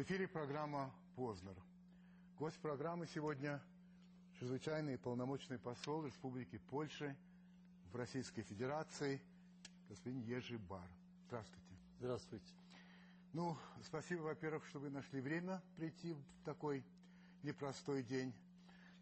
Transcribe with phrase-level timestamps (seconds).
[0.00, 1.54] В эфире программа «Познер».
[2.38, 3.60] Гость программы сегодня–
[4.38, 7.14] чрезвычайный и полномочный посол Республики Польши
[7.92, 9.20] в Российской Федерации
[9.90, 10.88] господин Ежи Бар.
[11.26, 11.74] Здравствуйте.
[11.98, 12.54] Здравствуйте.
[13.34, 16.82] Ну, спасибо, во-первых, что вы нашли время прийти в такой
[17.42, 18.32] непростой день.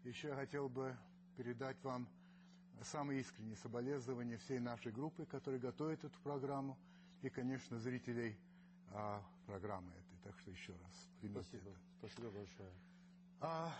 [0.03, 0.93] Еще я хотел бы
[1.37, 2.09] передать вам
[2.83, 6.77] самые искренние соболезнования всей нашей группы, которая готовит эту программу,
[7.21, 8.37] и, конечно, зрителей
[8.91, 9.93] а, программы.
[10.23, 11.69] Так что еще раз примите Спасибо.
[11.69, 11.79] это.
[11.99, 12.71] Спасибо большое.
[13.41, 13.73] А,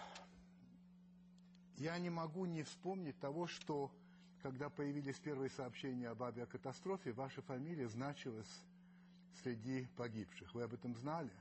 [1.77, 3.91] я не могу не вспомнить того, что
[4.41, 8.63] когда появились первые сообщения об авиакатастрофе, ваша фамилия значилась
[9.43, 10.53] среди погибших.
[10.53, 11.31] Вы об этом знали?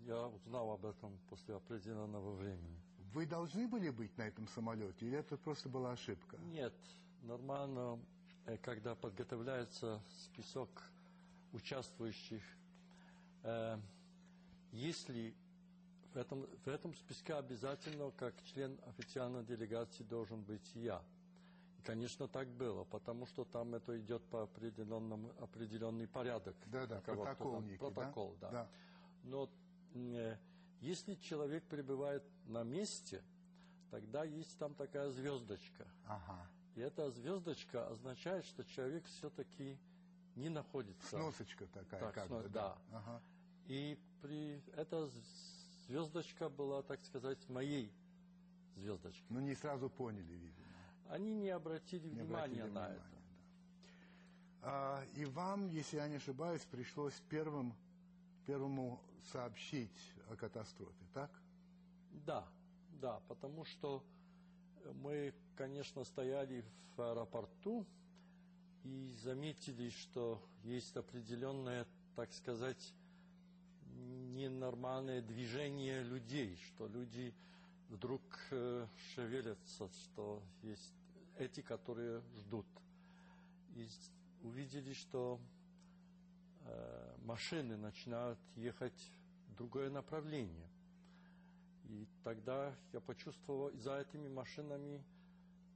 [0.00, 2.80] Я узнал об этом после определенного времени.
[3.12, 6.36] Вы должны были быть на этом самолете, или это просто была ошибка?
[6.38, 6.74] Нет,
[7.22, 7.98] нормально,
[8.46, 10.68] э, когда подготовляется список
[11.52, 12.42] участвующих,
[13.42, 13.78] э,
[14.72, 15.34] если
[16.12, 21.02] в этом, в этом списке обязательно, как член официальной делегации, должен быть я.
[21.78, 26.56] И, конечно, так было, потому что там это идет по определенному, определенный порядок.
[26.66, 27.76] Да-да, Кого-то там- протокол да?
[27.78, 28.50] Протокол, да.
[28.50, 28.68] Да.
[29.24, 29.50] Но
[29.94, 30.36] э,
[30.80, 33.22] если человек пребывает на месте,
[33.90, 35.86] тогда есть там такая звездочка.
[36.06, 36.46] Ага.
[36.74, 39.78] И эта звездочка означает, что человек все-таки
[40.36, 41.08] не находится.
[41.08, 42.48] Сносочка такая, Так, как снос- бы.
[42.48, 42.78] да.
[42.92, 43.20] Ага.
[43.66, 45.10] И при эта
[45.86, 47.92] звездочка была, так сказать, моей
[48.76, 49.26] звездочкой.
[49.30, 50.66] Ну, не сразу поняли, видимо.
[51.08, 53.02] Они не обратили Не внимания обратили на внимания, это.
[53.02, 53.18] да.
[54.60, 57.74] А, и вам, если я не ошибаюсь, пришлось первым,
[58.46, 59.00] первому
[59.32, 61.30] сообщить о катастрофе, так?
[62.26, 62.46] Да,
[63.00, 64.04] да, потому что
[64.94, 66.64] мы, конечно, стояли
[66.96, 67.86] в аэропорту
[68.84, 72.94] и заметили, что есть определенное, так сказать,
[74.34, 77.34] ненормальное движение людей, что люди
[77.88, 80.94] вдруг э, шевелятся, что есть
[81.38, 82.66] эти, которые ждут.
[83.74, 83.88] И
[84.42, 85.40] увидели, что
[86.64, 89.10] э, машины начинают ехать
[89.48, 90.68] в другое направление.
[91.88, 95.02] И тогда я почувствовал, и за этими машинами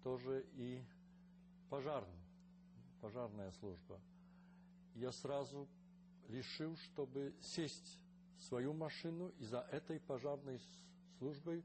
[0.03, 0.83] тоже и
[1.71, 2.23] пожарный,
[3.01, 3.99] пожарная служба.
[4.95, 5.67] Я сразу
[6.29, 7.99] решил, чтобы сесть
[8.39, 10.61] свою машину и за этой пожарной
[11.19, 11.65] службой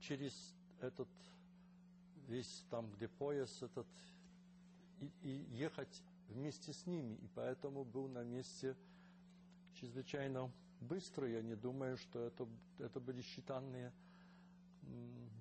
[0.00, 0.34] через
[0.80, 1.08] этот
[2.28, 3.86] весь там, где пояс этот,
[5.00, 7.14] и, и ехать вместе с ними.
[7.14, 8.76] И поэтому был на месте
[9.74, 11.28] чрезвычайно быстро.
[11.28, 12.46] Я не думаю, что это,
[12.78, 13.92] это были считанные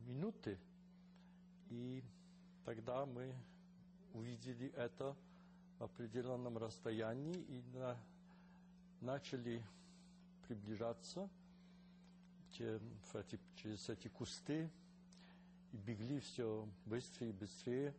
[0.07, 0.57] минуты.
[1.69, 2.03] И
[2.65, 3.33] тогда мы
[4.13, 5.15] увидели это
[5.77, 7.97] в определенном расстоянии и на-
[9.01, 9.63] начали
[10.47, 11.29] приближаться
[12.51, 14.69] че- в эти- через эти кусты
[15.71, 17.95] и бегли все быстрее и быстрее.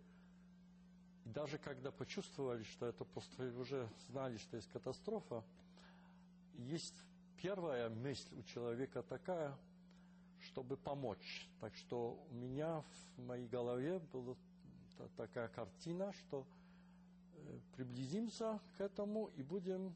[1.24, 5.44] И даже когда почувствовали, что это просто уже знали, что есть катастрофа,
[6.54, 6.94] есть
[7.36, 9.56] первая мысль у человека такая,
[10.40, 11.48] чтобы помочь.
[11.60, 12.82] Так что у меня
[13.16, 14.34] в моей голове была
[14.96, 16.46] та- такая картина, что
[17.34, 19.94] э, приблизимся к этому и будем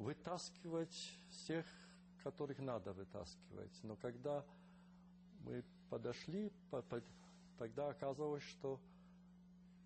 [0.00, 1.66] вытаскивать всех,
[2.22, 3.78] которых надо вытаскивать.
[3.82, 4.44] Но когда
[5.40, 7.02] мы подошли, по- по-
[7.58, 8.80] тогда оказалось, что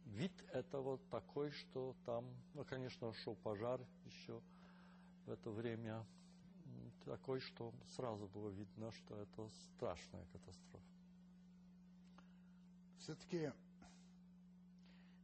[0.06, 2.24] вид этого такой, что там,
[2.54, 4.40] ну, конечно, шел пожар еще
[5.26, 6.06] в это время,
[7.04, 10.86] такой, что сразу было видно, что это страшная катастрофа.
[13.00, 13.52] Все-таки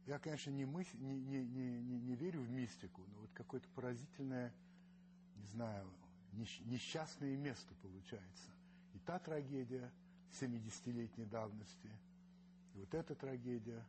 [0.05, 3.69] я, конечно, не, мыс- не, не, не, не, не верю в мистику, но вот какое-то
[3.69, 4.53] поразительное,
[5.41, 5.87] не знаю,
[6.33, 8.51] несч- несчастное место получается.
[8.93, 9.91] И та трагедия
[10.39, 11.89] 70-летней давности,
[12.75, 13.83] и вот эта трагедия,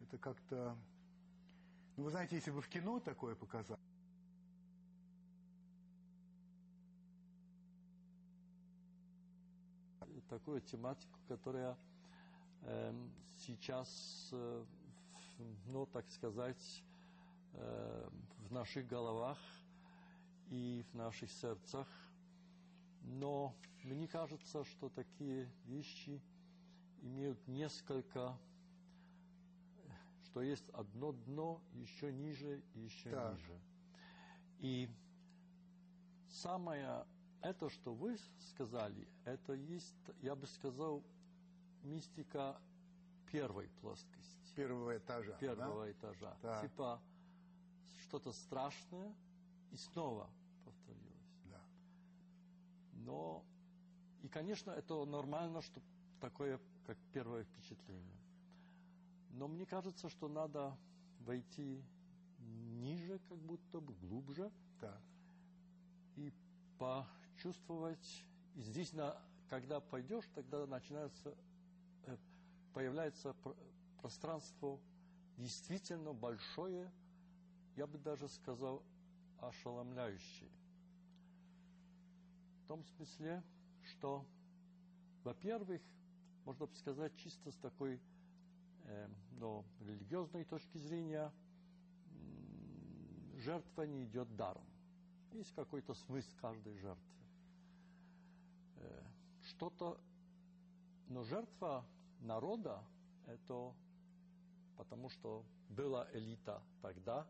[0.00, 0.76] это как-то...
[1.96, 3.78] Ну, вы знаете, если бы в кино такое показали,
[10.28, 11.76] такую тематику, которая
[12.62, 14.64] эм, сейчас, э,
[15.66, 16.82] ну, так сказать,
[17.54, 18.08] э,
[18.48, 19.38] в наших головах
[20.50, 21.88] и в наших сердцах.
[23.02, 26.20] Но мне кажется, что такие вещи
[27.00, 28.36] имеют несколько,
[30.24, 33.34] что есть одно дно еще ниже и еще Так.
[33.34, 33.60] ниже.
[34.58, 34.90] И
[36.28, 37.06] самое
[37.40, 38.18] это, что вы
[38.50, 41.02] сказали, это есть, я бы сказал,
[41.82, 42.60] мистика
[43.32, 45.32] первой плоскости, первого этажа.
[45.38, 45.92] первого да?
[45.92, 46.36] этажа.
[46.42, 46.62] Так.
[46.62, 47.00] Типа
[48.02, 49.14] что-то страшное
[49.70, 50.28] и снова.
[53.04, 53.44] Но,
[54.22, 55.80] и, конечно, это нормально, что
[56.20, 58.18] такое, как первое впечатление.
[59.30, 60.76] Но мне кажется, что надо
[61.20, 61.82] войти
[62.38, 64.50] ниже, как будто бы глубже,
[64.80, 65.00] Да.
[66.16, 66.32] и
[66.78, 68.24] почувствовать.
[68.56, 69.16] И здесь, на,
[69.48, 71.34] когда пойдешь, тогда начинается,
[72.06, 72.16] э,
[72.74, 73.56] появляется пр-
[74.00, 74.78] пространство
[75.36, 76.90] действительно большое,
[77.76, 78.82] я бы даже сказал,
[79.40, 80.50] ошеломляющее.
[82.70, 83.42] Том смысле,
[83.82, 84.24] что,
[85.24, 85.82] во-первых,
[86.44, 88.00] можно сказать, чисто с такой
[88.84, 89.08] э,
[89.40, 91.32] ну, религиозной точки зрения,
[93.38, 94.64] жертва не идет даром.
[95.32, 97.24] Есть какой-то смысл каждой жертвы.
[98.76, 99.02] Э,
[99.48, 100.00] Что-то,
[101.08, 101.84] но жертва
[102.20, 102.84] народа–
[103.26, 103.74] это
[104.76, 107.26] потому, что была элита тогда,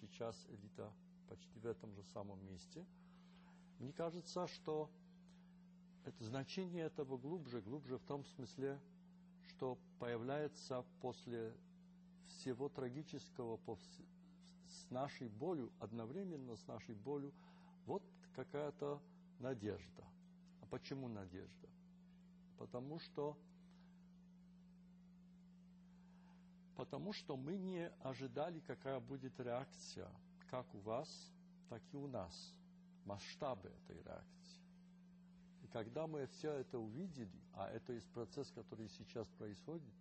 [0.00, 0.90] сейчас элита
[1.28, 2.86] почти в этом же самом месте.
[3.80, 4.90] Мне кажется, что
[6.04, 8.78] это значение этого глубже, глубже в том смысле,
[9.48, 11.54] что появляется после
[12.28, 13.58] всего трагического,
[14.68, 17.32] с нашей болью, одновременно с нашей болью,
[17.86, 18.02] вот
[18.36, 19.00] какая-то
[19.38, 20.04] надежда.
[20.60, 21.68] А почему надежда?
[22.58, 23.34] Потому что
[26.76, 30.10] потому что мы не ожидали, какая будет реакция,
[30.50, 31.08] как у вас,
[31.70, 32.54] так и у нас,
[33.04, 34.60] масштабы этой реакции.
[35.62, 39.94] И когда мы все это увидели, а это есть процесс, который сейчас происходит,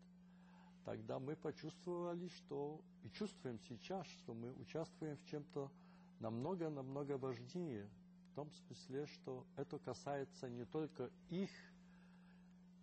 [0.85, 5.71] тогда мы почувствовали, что и чувствуем сейчас, что мы участвуем в чем-то
[6.19, 7.89] намного-намного важнее,
[8.31, 11.51] в том смысле, что это касается не только их,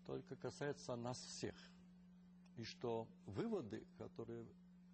[0.07, 1.55] только касается нас всех.
[2.57, 4.47] И что выводы, которые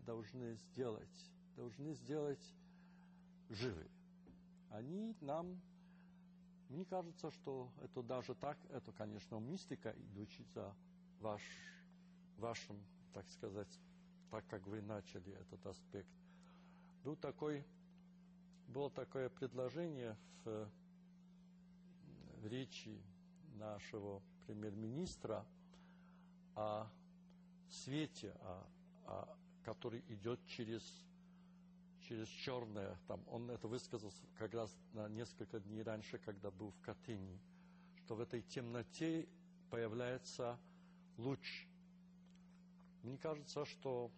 [0.06, 2.42] должны сделать, должны сделать
[3.48, 3.86] живы.
[4.72, 5.60] Они нам,
[6.68, 10.74] мне кажется, что это даже так, это, конечно, мистика, идущая
[11.20, 11.42] ваш,
[12.38, 12.78] вашим,
[13.12, 13.78] так сказать,
[14.30, 16.08] так как вы начали этот аспект.
[17.04, 17.64] Был такой,
[18.68, 20.68] было такое предложение в,
[22.40, 22.98] в речи
[23.56, 25.44] нашего премьер-министра
[26.54, 26.86] о
[27.68, 28.66] свете, а,
[29.04, 30.82] а, который идет через,
[32.12, 32.98] через черное.
[33.08, 37.40] Там, он это высказал как раз на несколько дней раньше, когда был в Катыни,
[38.04, 39.26] что в этой темноте
[39.70, 40.58] появляется
[41.16, 41.66] луч.
[43.02, 44.10] Мне кажется, что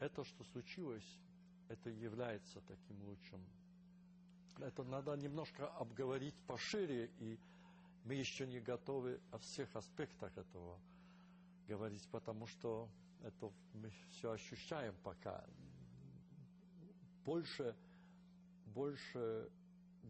[0.00, 1.20] это, что случилось,
[1.68, 3.44] это является таким лучом.
[4.58, 7.38] Это надо немножко обговорить пошире, и
[8.04, 10.80] мы еще не готовы о всех аспектах этого
[11.68, 12.88] говорить, потому что
[13.22, 15.44] это мы все ощущаем пока.
[17.24, 17.74] Больше,
[18.66, 19.50] больше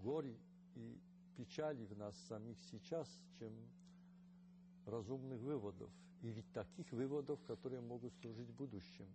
[0.03, 0.37] горе
[0.75, 0.99] и
[1.37, 3.53] печали в нас самих сейчас, чем
[4.87, 5.91] разумных выводов.
[6.23, 9.07] И ведь таких выводов, которые могут служить будущим.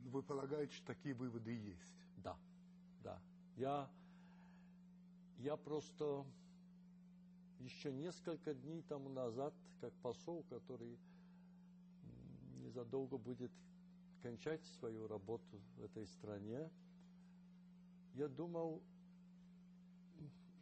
[0.00, 2.06] Вы полагаете, что такие выводы есть?
[2.18, 2.36] Да,
[3.02, 3.18] да.
[3.56, 3.88] Я,
[5.38, 6.24] я просто
[7.60, 10.98] еще несколько дней тому назад, как посол, который
[12.62, 13.50] незадолго будет
[14.26, 16.68] кончать свою работу в этой стране,
[18.14, 18.82] я думал,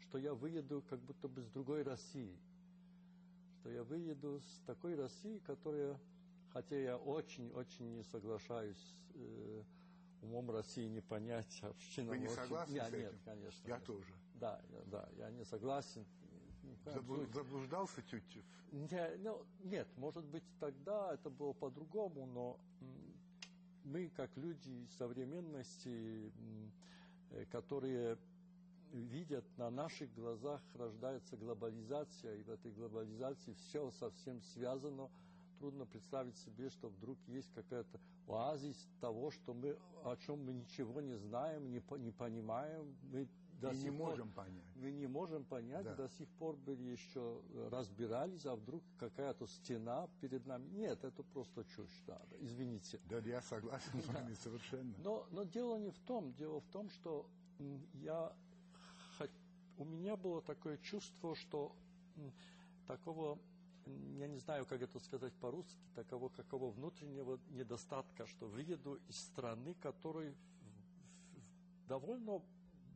[0.00, 2.38] что я выеду как будто бы с другой России.
[3.60, 5.98] Что я выеду с такой России, которая,
[6.52, 9.62] хотя я очень-очень не соглашаюсь э,
[10.20, 12.10] умом России не понять община.
[12.10, 13.18] Вы не очень- согласны Я- с Нет, этим?
[13.24, 13.66] конечно.
[13.68, 13.84] Я нет.
[13.86, 14.14] тоже.
[14.34, 16.04] Да, я- да, я не согласен.
[16.82, 17.26] Случае.
[17.32, 18.44] Заблуждался Тютчев?
[18.72, 22.58] Не, ну, нет, может быть, тогда это было по-другому, но
[23.84, 26.32] мы, как люди современности,
[27.30, 28.18] э, которые
[28.92, 35.10] видят, на наших глазах рождается глобализация, и в этой глобализации все совсем связано.
[35.58, 41.00] Трудно представить себе, что вдруг есть какая-то оазис того, что мы, о чем мы ничего
[41.00, 42.94] не знаем, не, не понимаем.
[43.12, 43.28] Мы
[43.60, 44.64] до И не пор- можем понять.
[44.76, 45.94] мы не можем понять, Да.
[45.94, 50.68] до сих пор были еще э, разбирались, а вдруг какая-то стена перед нами.
[50.70, 53.00] Нет, это просто чушь, да, извините.
[53.08, 54.94] Да, я согласен с вами совершенно.
[54.98, 57.26] Но, но дело не в том, дело в том, что
[57.94, 58.32] я,
[59.78, 61.74] у меня было такое чувство, что
[62.86, 63.38] такого,
[63.86, 69.74] я не знаю, как это сказать по-русски, такого какого внутреннего недостатка, что выеду из страны,
[69.74, 70.34] которой
[71.88, 72.42] довольно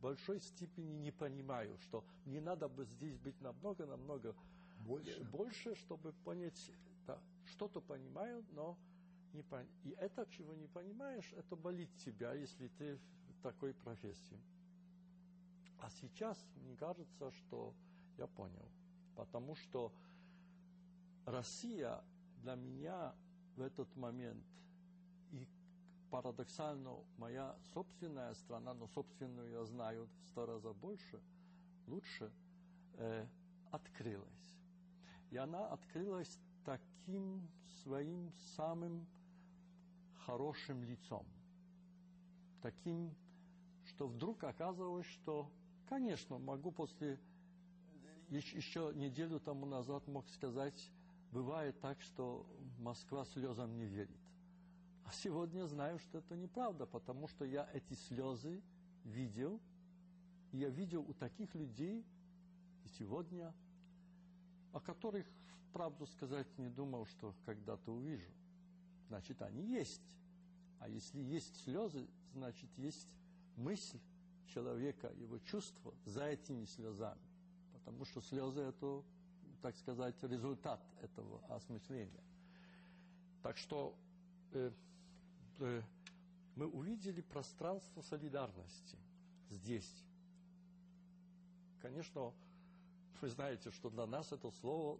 [0.01, 4.35] большой степени не понимаю, что мне надо бы здесь быть намного-намного
[4.85, 5.23] Больше?
[5.25, 6.71] больше, чтобы понять,
[7.05, 8.77] да, что-то понимаю, но
[9.33, 9.67] не пон...
[9.83, 12.99] И это, чего не понимаешь, это болит тебя, если ты
[13.37, 14.39] в такой профессии.
[15.79, 17.73] А сейчас, мне кажется, что
[18.17, 18.67] я понял.
[19.15, 19.93] Потому что
[21.25, 22.03] Россия
[22.37, 23.13] для меня
[23.55, 24.43] в этот момент
[26.09, 31.21] парадоксально моя собственная страна, но собственную я знаю в сто раз больше,
[31.87, 32.31] лучше,
[32.93, 33.27] э,
[33.71, 34.57] открылась.
[35.31, 37.47] И она открылась таким
[37.83, 39.07] своим самым
[40.25, 41.25] хорошим лицом.
[42.61, 43.15] Таким,
[43.85, 45.49] что вдруг оказалось, что,
[45.87, 47.19] конечно, могу после
[48.29, 50.91] еще неделю тому назад мог сказать,
[51.31, 52.45] бывает так, что
[52.79, 54.28] Москва слезам не верит.
[55.09, 58.61] А сегодня знаю, что это неправда, потому что я эти слезы
[59.03, 59.59] видел,
[60.51, 62.05] и я видел у таких людей
[62.83, 63.51] и сегодня,
[64.71, 65.25] о которых,
[65.73, 68.31] правду сказать, не думал, что когда-то увижу.
[69.07, 70.15] Значит, они есть.
[70.77, 73.09] А если есть слезы, значит, есть
[73.55, 73.99] мысль
[74.53, 77.27] человека, его чувство за этими слезами.
[77.73, 79.03] Потому что слезы– это,
[79.63, 82.23] так сказать, результат этого осмысления.
[83.41, 83.97] Так что
[84.51, 84.71] э,
[85.59, 88.97] мы увидели пространство солидарности
[89.49, 90.03] здесь.
[91.81, 92.33] Конечно,
[93.21, 94.99] вы знаете, что для нас это слово,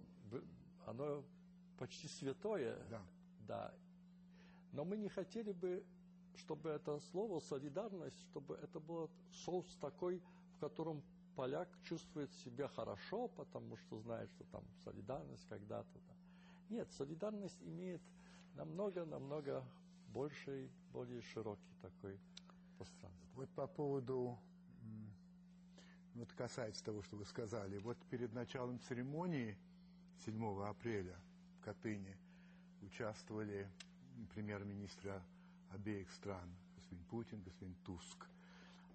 [0.86, 1.24] оно
[1.78, 2.78] почти святое.
[2.90, 3.02] Да.
[3.48, 3.74] да.
[4.74, 5.84] Но мы не хотели бы,
[6.36, 9.10] чтобы это слово солидарность, чтобы это был
[9.46, 10.22] соус такой,
[10.56, 11.02] в котором
[11.36, 16.00] поляк чувствует себя хорошо, потому что знает, что там солидарность когда-то.
[16.08, 16.14] Да.
[16.70, 18.02] Нет, солидарность имеет
[18.56, 19.64] намного-намного
[20.14, 22.20] больший, более широкий такой
[22.78, 23.30] пространство.
[23.36, 24.38] Вот по поводу,
[26.16, 29.58] вот касается того, что вы сказали, вот перед началом церемонии
[30.26, 31.18] 7 апреля
[31.58, 32.18] в Катыни
[32.82, 33.70] участвовали
[34.34, 35.24] премьер-министра
[35.72, 38.28] обеих стран, господин Путин, господин Туск.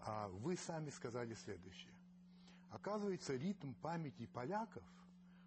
[0.00, 1.92] А вы сами сказали следующее.
[2.70, 4.82] Оказывается, ритм памяти поляков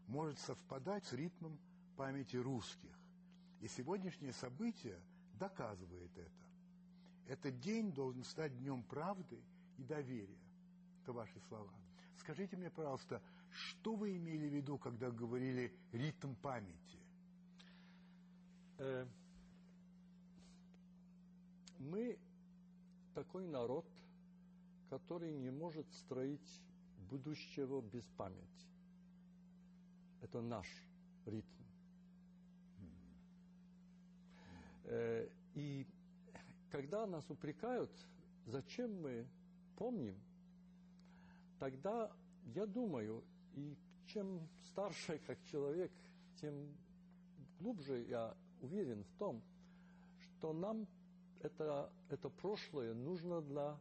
[0.07, 1.59] может совпадать с ритмом
[1.95, 2.97] памяти русских.
[3.59, 4.99] И сегодняшнее событие
[5.37, 6.47] доказывает это.
[7.27, 9.41] Этот день должен стать днем правды
[9.77, 10.39] и доверия.
[11.03, 11.73] Это ваши слова.
[12.17, 16.99] Скажите мне, пожалуйста, что вы имели в виду, когда говорили ритм памяти?
[18.77, 19.05] Э,
[21.79, 22.17] мы
[23.13, 23.85] такой народ,
[24.89, 26.61] который не может строить
[27.09, 28.67] будущего без памяти.
[30.21, 30.67] Это наш
[31.25, 31.63] ритм.
[34.37, 34.76] Э,
[35.53, 35.85] и
[36.71, 37.91] когда нас упрекают,
[38.45, 39.27] зачем мы
[39.75, 40.15] помним,
[41.59, 42.11] тогда
[42.55, 43.75] я думаю, и
[44.05, 45.91] чем старше как человек,
[46.39, 46.75] тем
[47.59, 49.41] глубже я уверен в том,
[50.19, 50.87] что нам
[51.41, 53.77] это, это прошлое нужно для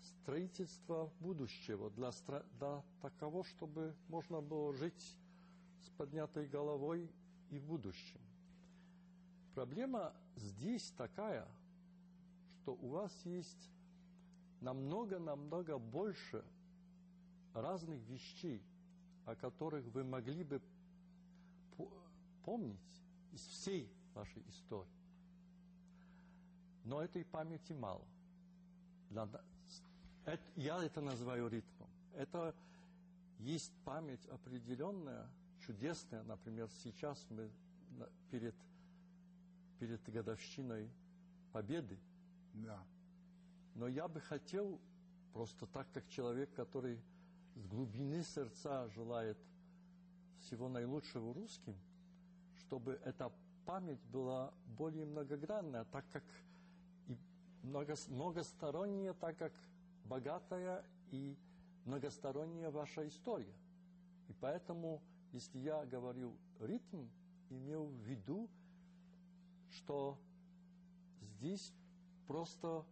[0.00, 2.10] строительства будущего, для,
[2.58, 5.16] для такого, чтобы можно было жить
[5.82, 7.10] с поднятой головой
[7.50, 8.20] и в будущем.
[9.58, 11.44] Проблема здесь такая,
[12.62, 13.72] что у вас есть
[14.60, 16.44] намного-намного больше
[17.54, 18.62] разных вещей,
[19.26, 20.62] о которых вы могли бы
[22.44, 24.86] помнить из всей вашей истории.
[26.84, 28.06] Но этой памяти мало.
[30.54, 31.90] Я это называю ритмом.
[32.14, 32.54] Это
[33.40, 35.28] есть память определенная,
[35.66, 36.22] чудесная.
[36.22, 37.50] Например, сейчас мы
[38.30, 38.54] перед
[39.78, 40.90] перед годовщиной
[41.52, 41.98] Победы.
[42.52, 42.84] Да.
[43.74, 44.80] Но я бы хотел,
[45.32, 47.00] просто так как человек, который
[47.54, 49.38] с глубины сердца желает
[50.40, 51.74] всего наилучшего русским,
[52.58, 53.32] чтобы эта
[53.64, 56.24] память была более многогранная, так как
[57.06, 57.16] и
[57.62, 59.52] много, многосторонняя, так как
[60.04, 61.36] богатая и
[61.84, 63.54] многосторонняя ваша история.
[64.28, 67.06] И поэтому, если я говорю ритм,
[67.50, 68.48] имел в виду
[69.70, 70.18] что
[71.20, 71.72] здесь
[72.26, 72.84] просто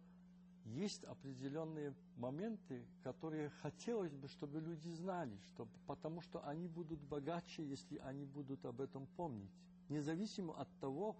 [0.65, 7.65] есть определенные моменты, которые хотелось бы, чтобы люди знали, чтобы, потому что они будут богаче,
[7.65, 9.51] если они будут об этом помнить.
[9.89, 11.15] Независимо от того,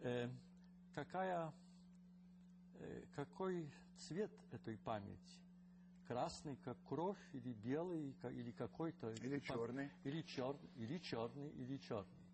[0.00, 0.30] э,
[0.94, 1.52] какая,
[2.78, 5.40] э, какой цвет этой памяти.
[6.06, 9.12] Красный, как кровь, или белый, или какой-то...
[9.14, 9.90] Или черный.
[10.04, 12.24] Или, чер, или черный, или черный.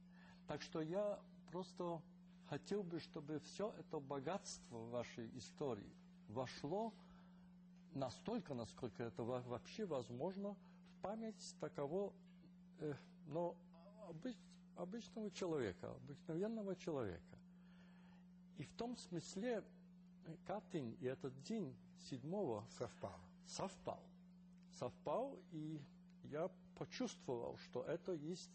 [0.48, 1.20] Так что я
[1.50, 2.02] просто
[2.50, 5.94] хотел бы, чтобы все это богатство вашей истории
[6.28, 6.92] вошло
[7.94, 10.56] настолько, насколько это вообще возможно,
[10.88, 12.12] в память такого,
[12.80, 12.94] э,
[13.28, 13.56] но
[14.08, 14.36] обыч,
[14.76, 17.38] обычного человека, обыкновенного человека.
[18.58, 19.62] И в том смысле
[20.24, 21.72] э, Катынь и этот день
[22.10, 23.20] седьмого совпал.
[23.46, 24.02] Совпал.
[24.72, 25.80] Совпал, и
[26.24, 28.50] я почувствовал, что это есть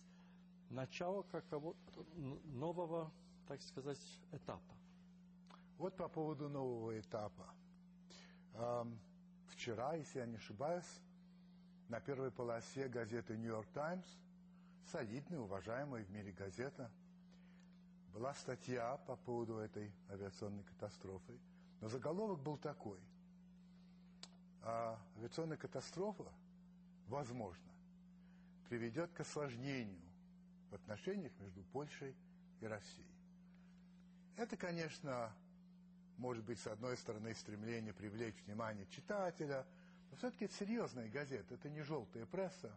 [0.69, 2.05] начало какого-то
[2.45, 3.11] нового,
[3.47, 3.99] так сказать,
[4.31, 4.75] этапа.
[5.77, 7.53] Вот по поводу нового этапа.
[8.53, 8.99] Эм,
[9.47, 11.01] вчера, если я не ошибаюсь,
[11.89, 14.07] на первой полосе газеты «Нью-Йорк Таймс»,
[14.91, 16.89] солидная, уважаемая в мире газета,
[18.13, 21.37] была статья по поводу этой авиационной катастрофы.
[21.81, 22.99] Но заголовок был такой.
[24.61, 26.31] А авиационная катастрофа,
[27.07, 27.71] возможно,
[28.69, 30.09] приведет к осложнению
[30.71, 32.15] в отношениях между Польшей
[32.61, 33.14] и Россией.
[34.37, 35.31] Это, конечно,
[36.17, 39.65] может быть, с одной стороны, стремление привлечь внимание читателя,
[40.11, 42.71] но все-таки это серьезная газета, это не желтая пресса.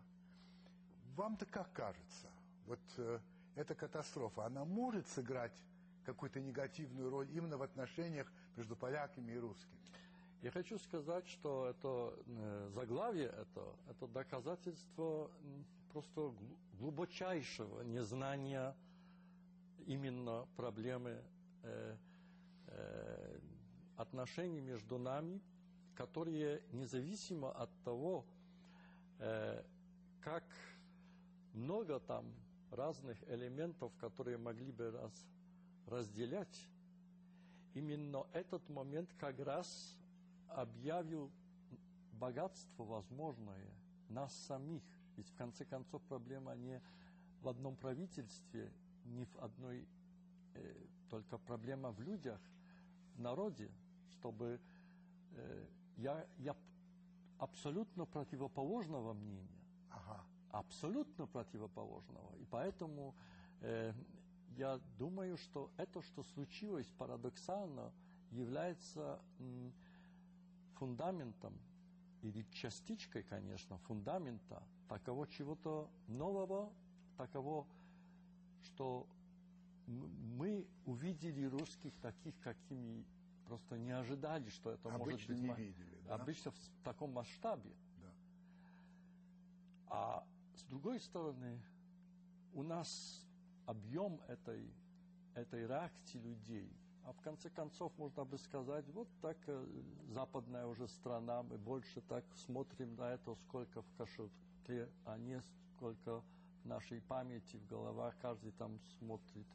[1.17, 2.29] Вам-то как кажется?
[2.67, 3.19] Вот э,
[3.57, 5.57] эта катастрофа, она может сыграть
[6.05, 9.79] какую-то негативную роль именно в отношениях между поляками и русскими?
[10.43, 15.29] Я хочу сказать, что это э, заглавие, это, это доказательство
[15.93, 16.33] просто
[16.75, 18.77] глубочайшего незнания
[19.87, 21.21] именно проблемы
[23.97, 25.41] отношений между нами,
[25.95, 28.25] которые независимо от того,
[29.19, 29.65] э,
[30.21, 30.45] как
[31.53, 32.25] много там
[32.71, 35.13] разных элементов, которые могли бы раз,
[35.87, 36.69] разделять,
[37.75, 39.97] именно этот момент как раз
[40.49, 41.31] объявил
[42.13, 43.71] богатство возможное
[44.09, 44.83] нас самих.
[45.17, 46.81] Ведь в конце концов проблема не
[47.41, 48.73] в одном правительстве,
[49.05, 49.87] не в одной,
[50.55, 52.41] э, только проблема в людях,
[53.15, 53.71] в народе,
[54.11, 54.61] чтобы
[55.33, 55.67] э,
[55.97, 56.57] я, я
[57.39, 59.63] абсолютно противоположного мнения.
[59.91, 60.25] Ага.
[60.51, 62.35] Абсолютно противоположного.
[62.37, 63.15] И поэтому
[63.61, 63.93] э,
[64.57, 67.93] я думаю, что это, что случилось парадоксально,
[68.31, 69.73] является м,
[70.75, 71.59] фундаментом
[72.23, 76.73] или частичкой, конечно, фундамента такого чего-то нового,
[77.17, 77.67] такого,
[78.63, 79.07] что
[79.89, 83.05] мы увидели русских таких, какими
[83.47, 85.59] просто не ожидали, что это Обычно может быть.
[85.59, 86.15] не видели, да?
[86.17, 87.75] Обычно в таком масштабе.
[87.97, 88.13] Да.
[89.87, 91.61] А с другой стороны,
[92.53, 93.25] у нас
[93.67, 94.71] объем этой,
[95.35, 96.71] этой реакции людей–
[97.09, 99.67] а в конце концов, можно бы сказать, вот так э,
[100.11, 106.21] западная уже страна, мы больше так смотрим на это, сколько в кошельке, а не сколько
[106.21, 109.47] в нашей памяти, в головах, каждый там смотрит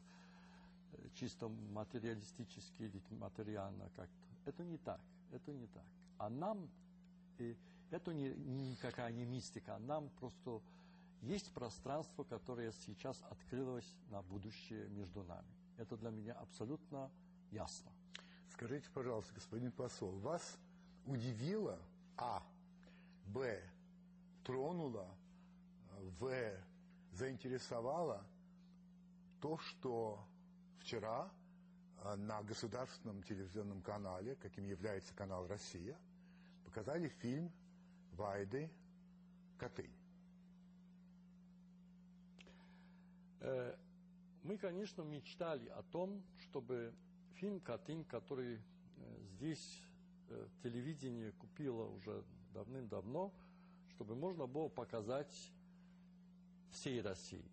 [1.14, 4.26] чисто материалистически или материально как-то.
[4.44, 5.00] Это не так,
[5.32, 5.84] это не так.
[6.18, 6.68] А нам,
[7.38, 7.56] и
[7.90, 10.60] это не, никакая не мистика, а нам просто
[11.22, 15.54] есть пространство, которое сейчас открылось на будущее между нами.
[15.76, 17.10] Это для меня абсолютно
[17.50, 17.90] ясно.
[18.52, 20.56] Скажите, пожалуйста, господин посол, вас
[21.06, 21.78] удивило,
[22.16, 22.42] а,
[23.26, 23.60] б,
[24.44, 25.08] тронуло,
[26.20, 26.52] в,
[27.12, 28.24] заинтересовало
[29.40, 30.24] то, что
[30.80, 31.30] вчера
[31.98, 35.98] а, на государственном телевизионном канале, каким является канал «Россия»,
[36.64, 37.50] показали фильм
[38.12, 38.70] Вайды
[39.58, 39.94] «Котынь».
[43.40, 43.76] Э,
[44.42, 46.94] мы, конечно, мечтали о том, чтобы
[47.34, 48.60] фильм «Катынь», который э,
[49.34, 49.82] здесь
[50.30, 53.34] э, телевидение купило уже давным-давно,
[53.90, 55.52] чтобы можно было показать
[56.70, 57.44] всей России.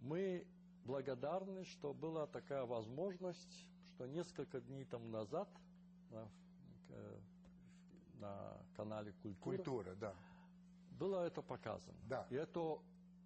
[0.00, 0.46] Мы
[0.86, 5.48] благодарны, что была такая возможность, что несколько дней тому назад
[6.10, 6.28] на,
[6.90, 7.18] э,
[8.20, 10.14] на канале «Культура», Культура, да.
[10.92, 11.98] было это показано.
[12.08, 12.26] Да.
[12.30, 12.78] И это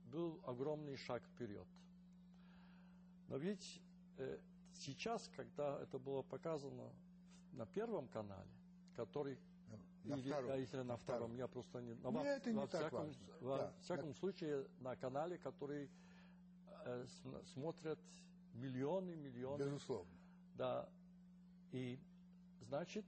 [0.07, 1.67] был огромный шаг вперед.
[3.29, 3.81] Но ведь
[4.75, 6.91] сейчас, когда это было показано
[7.53, 8.51] на первом канале,
[8.97, 9.39] который
[10.05, 11.37] на или, втором, а если на, на втором, втором.
[11.37, 11.95] я просто не...
[11.95, 13.23] Ну, во, это не во так всяком, важно.
[13.41, 13.75] во Да.
[13.81, 15.91] всяком случае, на канале, который
[16.85, 17.99] э, см- смотрят
[18.55, 19.63] миллионы, миллионы.
[19.63, 20.13] Безусловно.
[20.57, 20.89] Да.
[21.73, 21.99] И,
[22.63, 23.05] значит,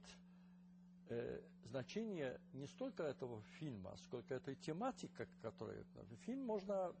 [1.09, 5.83] э, значение не столько этого фильма, сколько этой тематики, которая...
[6.25, 6.93] Фильм можно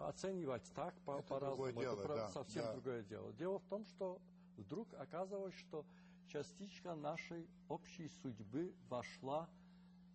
[0.00, 1.54] оценивать так, по- Это по-разному.
[1.56, 2.72] другое дело, Это про- да, совсем да.
[2.72, 3.32] другое дело.
[3.32, 4.20] Дело в том, что
[4.56, 5.84] вдруг оказалось, что
[6.26, 9.48] частичка нашей общей судьбы вошла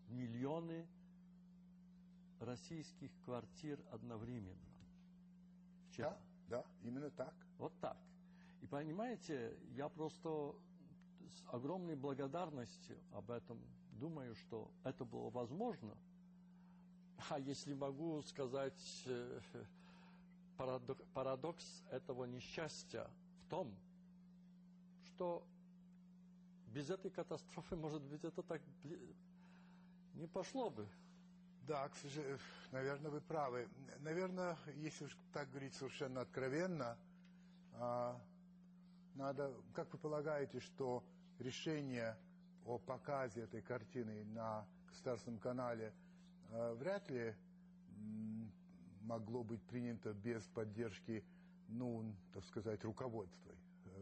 [0.08, 0.86] в миллионы
[2.40, 4.71] российских квартир одновременно.
[5.92, 6.18] Вчера.
[6.48, 7.34] Да, да, именно так.
[7.58, 7.98] Вот так.
[8.62, 10.56] И понимаете, я просто
[11.28, 13.60] с огромной благодарностью об этом
[14.00, 15.96] думаю, что это было возможно.
[17.30, 19.42] А если могу сказать, э,
[20.58, 23.10] парадок- парадокс этого несчастья
[23.46, 23.74] в том,
[25.06, 25.44] что
[26.68, 28.62] без этой катастрофы, может быть, это так
[30.14, 30.88] не пошло бы.
[31.68, 32.40] Да, к сожалению,
[32.72, 33.68] наверное, вы правы.
[34.00, 36.98] Наверное, если уж так говорить совершенно откровенно,
[37.74, 38.20] а,
[39.16, 41.04] надо, как вы полагаете, что
[41.40, 42.18] решение
[42.66, 45.94] о показе этой картины на государственном канале
[46.50, 47.36] а, вряд ли
[49.02, 51.24] могло быть принято без поддержки,
[51.68, 53.52] ну, так сказать, руководства,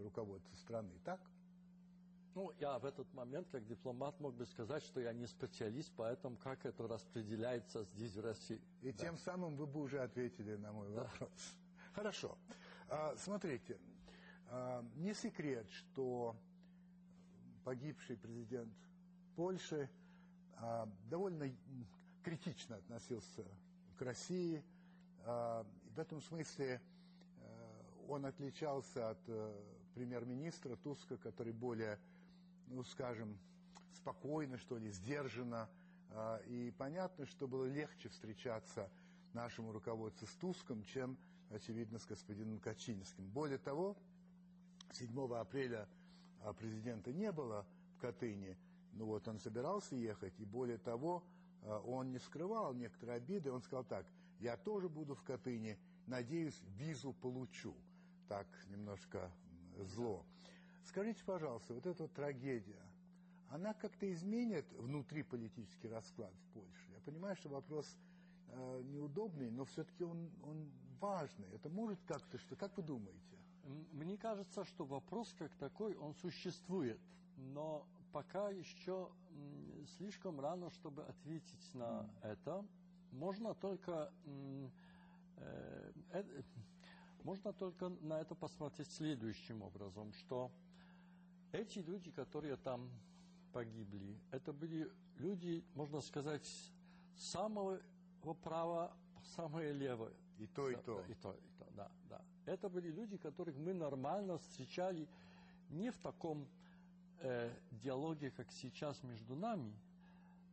[0.04, 1.20] руководства страны, так?
[2.40, 6.38] Ну, я в этот момент, как дипломат, мог бы сказать, что я не специалист, поэтому
[6.38, 8.62] как это распределяется здесь, в России.
[8.82, 8.98] И да.
[8.98, 11.04] тем самым вы бы уже ответили на мой да.
[11.04, 11.58] вопрос.
[11.94, 12.38] Хорошо.
[12.88, 13.78] А, смотрите,
[14.48, 16.34] а, не секрет, что
[17.66, 18.74] погибший президент
[19.36, 19.90] Польши
[20.56, 21.54] а, довольно
[22.24, 23.44] критично относился
[23.98, 24.64] к России.
[25.26, 26.80] А, в этом смысле
[27.42, 29.54] а, он отличался от а,
[29.94, 32.00] премьер-министра Туска, который более
[32.70, 33.38] ну, скажем,
[33.94, 35.70] спокойно, что ли, сдержанно.
[36.12, 38.90] А, и понятно, что было легче встречаться
[39.34, 41.18] нашему руководству с Туском, чем,
[41.50, 43.28] очевидно, с господином Качинским.
[43.30, 43.98] Более того,
[44.94, 45.88] 7 апреля
[46.42, 48.58] а, президента не было в Катыни,
[48.94, 51.24] ну вот он собирался ехать, и более того,
[51.64, 54.08] а, он не скрывал некоторые обиды, он сказал так,
[54.40, 55.78] я тоже буду в Катыни,
[56.08, 57.76] надеюсь, визу получу.
[58.28, 59.32] Так, немножко
[59.78, 60.26] зло.
[60.84, 62.82] Скажите, пожалуйста, вот эта вот трагедия,
[63.50, 66.92] она как-то изменит внутриполитический расклад в Польше?
[66.94, 67.98] Я понимаю, что вопрос
[68.48, 71.50] э, неудобный, но все-таки он, он важный.
[71.54, 73.38] Это может как-то, что, как вы думаете?
[73.92, 77.00] Мне кажется, что вопрос как такой, он существует,
[77.38, 79.10] но пока еще
[79.98, 82.10] слишком рано, чтобы ответить на mm.
[82.24, 82.66] это.
[83.12, 84.12] Можно только
[85.38, 86.44] э, э,
[87.24, 90.52] можно только на это посмотреть следующим образом, что
[91.52, 92.90] эти люди, которые там
[93.54, 96.48] погибли, это были люди, можно сказать,
[97.16, 97.80] самого
[98.44, 98.92] права,
[99.36, 100.14] самое левое.
[100.38, 101.06] И то, и да, то.
[101.08, 102.22] И то, и то, да, да.
[102.46, 105.08] Это были люди, которых мы нормально встречали
[105.70, 106.48] не в таком
[107.20, 109.74] э, диалоге, как сейчас между нами,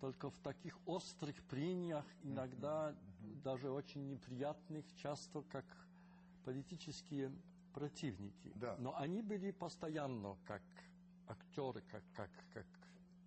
[0.01, 3.43] только в таких острых прениях, иногда mm-hmm.
[3.43, 5.65] даже очень неприятных, часто как
[6.45, 7.33] политические
[7.77, 8.53] противники.
[8.55, 8.75] Да.
[8.79, 10.63] Но они были постоянно как
[11.29, 12.67] актеры, как, как, как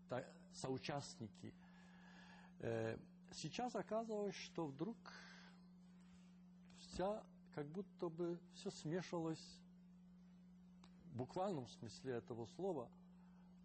[0.09, 1.53] та, соучастники.
[2.57, 2.97] Э,
[3.31, 4.97] сейчас оказалось, что вдруг
[6.79, 9.62] вся, как будто бы все смешалось
[11.05, 12.89] в буквальном смысле этого слова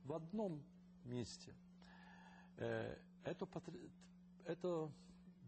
[0.05, 0.63] в одном
[1.05, 1.55] месте.
[2.59, 2.95] Э,
[3.25, 3.49] это,
[4.45, 4.93] это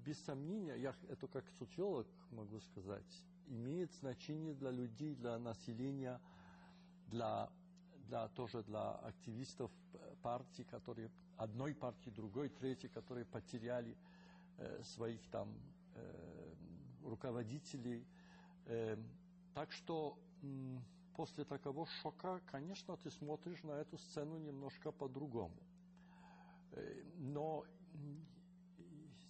[0.02, 6.20] без сомнения, я это как социолог могу сказать, имеет значение для людей, для населения,
[7.08, 7.50] для
[8.08, 9.70] для, тоже для активистов
[10.22, 13.96] партии, которые одной партии, другой, третьей, которые потеряли
[14.58, 15.52] э, своих там
[15.94, 16.54] э,
[17.04, 18.06] руководителей.
[18.66, 18.96] Э,
[19.54, 20.78] так что э,
[21.16, 25.56] после такого шока, конечно, ты смотришь на эту сцену немножко по-другому.
[26.72, 27.64] Э, но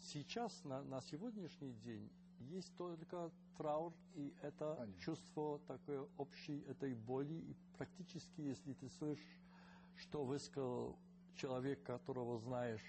[0.00, 5.01] сейчас, на, на сегодняшний день, есть только траур, и это Понятно.
[5.01, 7.35] чувство такое общей этой боли.
[7.35, 9.40] И практически, если ты слышишь,
[9.96, 10.99] что высказал
[11.37, 12.83] человек, которого знаешь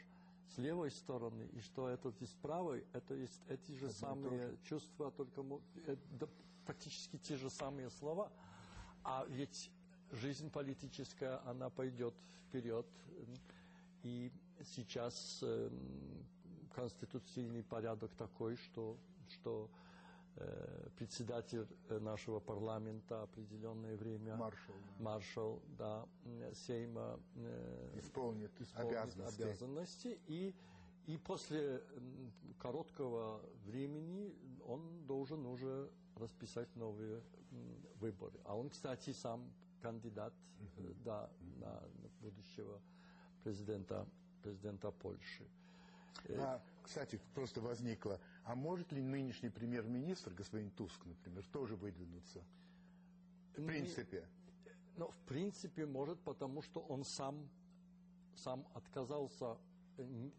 [0.56, 4.58] с левой стороны, и что этот из правой, это есть эти же это самые тоже.
[4.64, 5.44] чувства, только
[5.86, 6.30] это
[6.66, 8.32] практически те же самые слова.
[9.04, 9.72] А ведь
[10.12, 12.14] жизнь политическая, она пойдет
[12.48, 12.86] вперед.
[14.04, 14.32] И
[14.76, 15.70] сейчас э,
[16.74, 18.98] конституционный порядок такой, что
[19.32, 19.70] что
[20.36, 26.08] э, председатель э, нашего парламента определенное время, маршал, да, маршал, да
[26.54, 29.42] Сейма э, исполнит, исполнит обязанности.
[29.42, 30.56] обязанности и
[31.08, 31.82] и после
[32.60, 34.36] короткого времени
[34.66, 37.24] он должен уже расписать новые
[37.96, 38.38] выборы.
[38.44, 39.50] А он, кстати, сам
[39.82, 40.96] кандидат uh-huh.
[41.06, 41.30] да,
[41.62, 41.82] на
[42.20, 42.82] будущего
[43.44, 44.06] президента,
[44.44, 45.48] президента Польши.
[46.30, 52.42] А, кстати, просто возникло, а может ли нынешний премьер-министр, господин Туск, например, тоже выдвинуться?
[53.58, 54.26] В принципе.
[54.96, 57.50] Ну, в принципе, может, потому что он сам,
[58.38, 59.58] сам отказался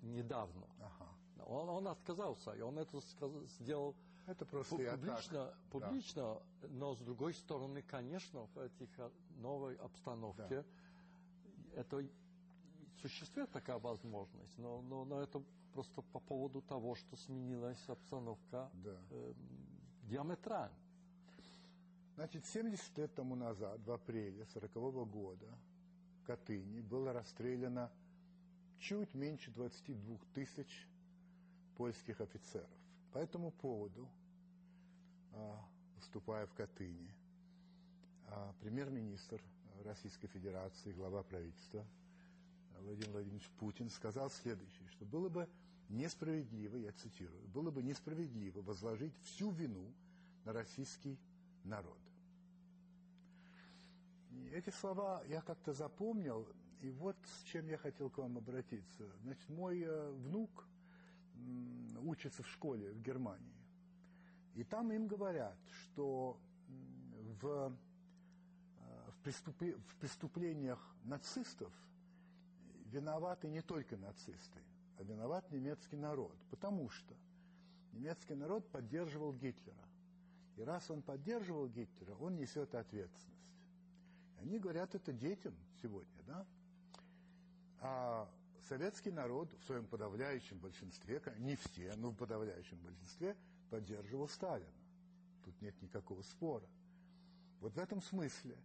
[0.01, 0.67] недавно.
[0.81, 1.09] Ага.
[1.45, 3.95] Он, он отказался, и он это сказал, сделал
[4.27, 6.69] это просто публично, публично да.
[6.69, 10.65] но с другой стороны, конечно, в этих а, новой обстановке да.
[11.81, 12.09] это
[13.01, 18.97] существует такая возможность, но, но, но это просто по поводу того, что сменилась обстановка да.
[19.11, 19.35] э,
[20.03, 20.77] диаметрально.
[22.15, 25.47] Значит, 70 лет тому назад, в апреле 40 -го года,
[26.21, 27.91] в Катыни было расстреляно
[28.79, 30.89] чуть меньше 22 тысяч
[31.77, 32.69] польских офицеров.
[33.13, 34.09] По этому поводу,
[35.33, 35.65] а,
[35.97, 37.15] выступая в Катыни,
[38.27, 39.41] а, премьер-министр
[39.85, 41.87] Российской Федерации, глава правительства
[42.83, 45.49] Владимир Владимирович Путин сказал следующее, что было бы
[45.89, 49.93] несправедливо, я цитирую, было бы несправедливо возложить всю вину
[50.45, 51.19] на российский
[51.65, 51.99] народ.
[54.53, 56.47] Эти слова я как-то запомнил,
[56.81, 59.11] и вот с чем я хотел к вам обратиться.
[59.23, 60.67] Значит, мой э, внук
[62.03, 63.55] учится в школе в Германии.
[64.55, 66.39] И там им говорят, что
[67.41, 71.73] в, э, в, преступле, в преступлениях нацистов
[72.91, 74.63] виноваты не только нацисты,
[74.99, 76.37] а виноват немецкий народ.
[76.51, 77.15] Потому что
[77.93, 79.89] немецкий народ поддерживал Гитлера.
[80.57, 83.39] И раз он поддерживал Гитлера, он несет ответственность.
[84.37, 86.47] И они говорят это детям сегодня, да?
[87.81, 88.29] А
[88.69, 93.37] советский народ в своем подавляющем большинстве, не все, но в подавляющем большинстве,
[93.71, 94.69] поддерживал Сталина.
[95.45, 96.67] Тут нет никакого спора.
[97.61, 98.57] Вот в этом смысле,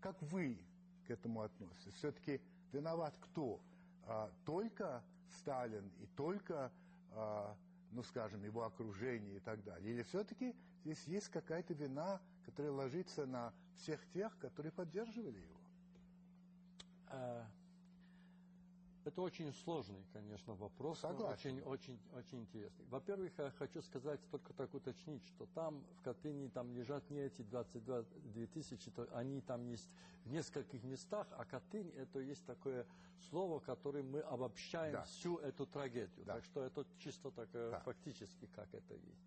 [0.00, 0.58] как вы
[1.06, 1.94] к этому относитесь?
[1.94, 2.40] Все-таки
[2.72, 3.60] виноват кто?
[4.04, 5.02] А, только
[5.38, 6.72] Сталин и только,
[7.12, 7.56] а,
[7.92, 9.92] ну скажем, его окружение и так далее?
[9.92, 15.60] Или все-таки здесь есть какая-то вина, которая ложится на всех тех, которые поддерживали его?
[19.10, 21.00] Это очень сложный, конечно, вопрос.
[21.00, 21.56] Согласен.
[21.56, 22.86] Очень, очень, очень интересный.
[22.86, 27.42] Во-первых, я хочу сказать, только так уточнить, что там в Катыни там лежат не эти
[27.42, 28.04] 22
[28.54, 29.90] тысячи, то они там есть
[30.24, 32.86] в нескольких местах, а Катынь это есть такое
[33.30, 35.02] слово, которым мы обобщаем да.
[35.02, 36.24] всю эту трагедию.
[36.24, 36.34] Да.
[36.34, 37.80] Так что это чисто такое да.
[37.80, 39.26] фактически, как это есть.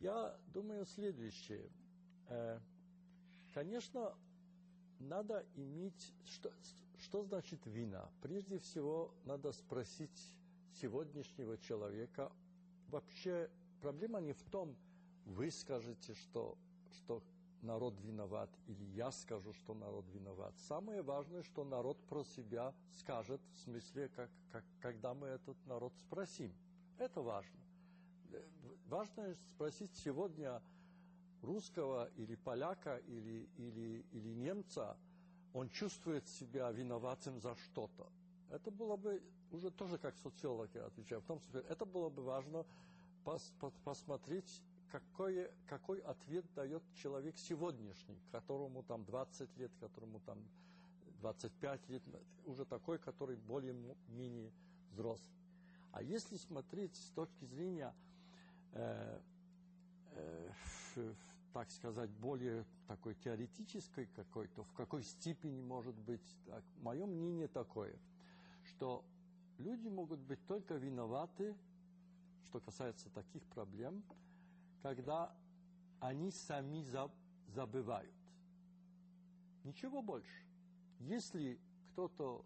[0.00, 1.70] Я думаю следующее.
[2.28, 2.60] Э,
[3.54, 4.14] конечно,
[4.98, 6.12] надо иметь...
[6.26, 6.52] Что,
[6.98, 8.10] что значит вина?
[8.22, 10.32] Прежде всего, надо спросить
[10.80, 12.32] сегодняшнего человека,
[12.88, 14.76] вообще проблема не в том,
[15.24, 16.56] вы скажете, что,
[16.90, 17.22] что
[17.62, 20.54] народ виноват, или я скажу, что народ виноват.
[20.68, 25.92] Самое важное, что народ про себя скажет, в смысле, как, как, когда мы этот народ
[25.98, 26.52] спросим.
[26.98, 27.58] Это важно.
[28.88, 30.62] Важно спросить сегодня
[31.42, 34.96] русского или поляка или, или, или немца,
[35.56, 38.06] он чувствует себя виноватым за что-то.
[38.50, 42.22] Это было бы, уже тоже как социолог я отвечаю, в том смысле, это было бы
[42.22, 42.66] важно
[43.24, 50.38] пос, пос, посмотреть, какой, какой ответ дает человек сегодняшний, которому там 20 лет, которому там
[51.20, 52.02] 25 лет,
[52.44, 54.52] уже такой, который более-менее
[54.92, 55.36] взрослый.
[55.92, 57.94] А если смотреть с точки зрения
[58.72, 59.20] э,
[60.12, 60.50] э,
[61.56, 67.98] так сказать, более такой теоретической какой-то, в какой степени может быть, так, мое мнение такое,
[68.62, 69.02] что
[69.56, 71.56] люди могут быть только виноваты,
[72.44, 74.04] что касается таких проблем,
[74.82, 75.34] когда
[76.00, 76.84] они сами
[77.48, 78.14] забывают.
[79.64, 80.44] Ничего больше.
[80.98, 81.58] Если
[81.92, 82.44] кто-то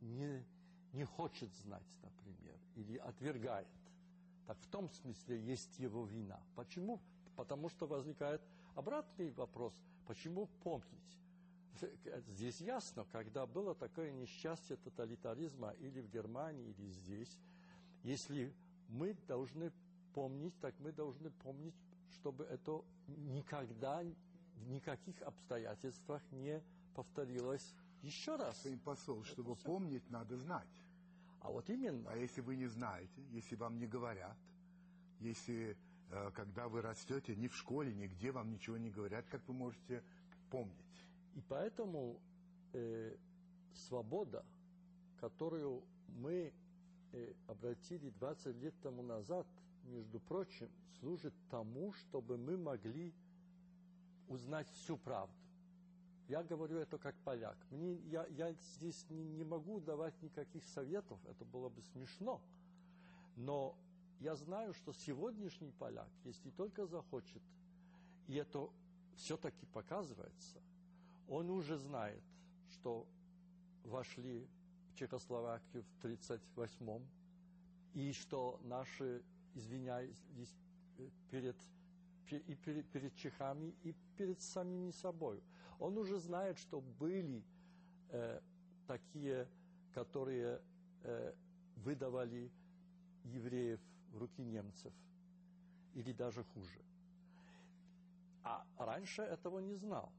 [0.00, 0.44] не,
[0.92, 3.68] не хочет знать, например, или отвергает,
[4.48, 6.42] так в том смысле есть его вина.
[6.56, 7.00] Почему?
[7.40, 8.42] Потому что возникает
[8.74, 9.72] обратный вопрос,
[10.06, 11.18] почему помнить?
[12.26, 17.38] Здесь ясно, когда было такое несчастье тоталитаризма или в Германии, или здесь,
[18.02, 18.52] если
[18.88, 19.72] мы должны
[20.12, 21.74] помнить, так мы должны помнить,
[22.12, 24.02] чтобы это никогда,
[24.56, 26.62] в никаких обстоятельствах не
[26.94, 27.72] повторилось
[28.02, 28.56] еще раз.
[28.56, 30.12] Господин посол, чтобы это помнить, все.
[30.12, 30.82] надо знать.
[31.40, 32.10] А вот именно.
[32.10, 34.36] А если вы не знаете, если вам не говорят,
[35.20, 35.78] если
[36.34, 40.02] когда вы растете, ни в школе, нигде вам ничего не говорят, как вы можете
[40.50, 41.06] помнить.
[41.34, 42.18] И поэтому
[42.72, 43.16] э,
[43.74, 44.44] свобода,
[45.20, 46.52] которую мы
[47.12, 49.46] э, обратили 20 лет тому назад,
[49.84, 50.68] между прочим,
[50.98, 53.14] служит тому, чтобы мы могли
[54.28, 55.34] узнать всю правду.
[56.28, 57.56] Я говорю это как поляк.
[57.70, 62.40] Мне, я, я здесь не, не могу давать никаких советов, это было бы смешно.
[63.36, 63.76] Но
[64.20, 67.42] я знаю, что сегодняшний поляк, если только захочет,
[68.26, 68.68] и это
[69.16, 70.60] все-таки показывается,
[71.26, 72.22] он уже знает,
[72.68, 73.06] что
[73.84, 74.46] вошли
[74.90, 77.02] в Чехословакию в 1938-м,
[77.94, 79.22] и что наши,
[79.54, 80.22] извиняюсь,
[81.30, 81.56] перед,
[82.30, 85.42] и перед, перед чехами, и перед самими собой.
[85.78, 87.42] Он уже знает, что были
[88.10, 88.40] э,
[88.86, 89.48] такие,
[89.94, 90.60] которые
[91.02, 91.32] э,
[91.76, 92.52] выдавали
[93.24, 94.92] евреев в руки немцев,
[95.94, 96.80] или даже хуже.
[98.42, 100.12] А раньше этого не знал.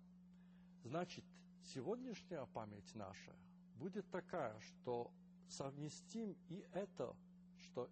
[0.84, 1.26] Значит,
[1.64, 3.36] сегодняшняя память наша
[3.76, 5.12] будет такая, что
[5.48, 7.16] совместим и это,
[7.58, 7.90] что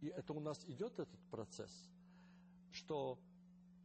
[0.00, 1.72] и это у нас идет этот процесс,
[2.70, 3.18] что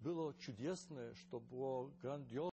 [0.01, 2.50] было чудесное, что было грандиозное,